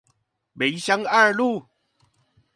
[0.53, 1.67] 民生二路